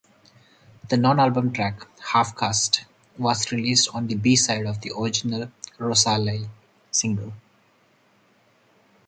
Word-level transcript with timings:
The 0.89 0.97
non-album 0.97 1.53
track 1.53 1.83
"Half-Caste" 1.99 2.85
was 3.19 3.51
released 3.51 3.87
on 3.93 4.07
the 4.07 4.15
B-Side 4.15 4.65
of 4.65 4.81
the 4.81 4.91
original 4.97 5.51
"Rosalie" 5.77 6.49
single. 6.89 7.33